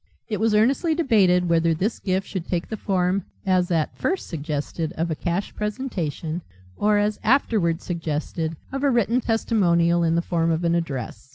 [0.27, 4.93] It was earnestly debated whether this gift should take the form, as at first suggested,
[4.93, 6.41] of a cash presentation,
[6.75, 11.29] or as afterwards suggested, of a written testimonial in the form of an address.